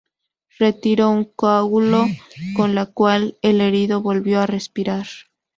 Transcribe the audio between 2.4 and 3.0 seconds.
con lo